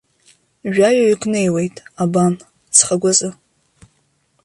[0.73, 2.33] Жәаҩаҩык неиуеит, абан,
[2.75, 3.29] ҵхагәазы.